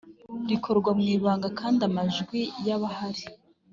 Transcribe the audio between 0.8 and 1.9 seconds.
mu ibanga kandi